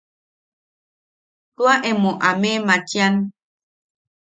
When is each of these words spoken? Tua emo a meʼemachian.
Tua 1.55 1.73
emo 1.89 2.11
a 2.27 2.29
meʼemachian. 2.41 3.13